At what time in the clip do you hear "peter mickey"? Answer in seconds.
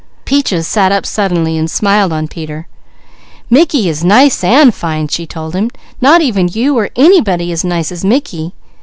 2.27-3.87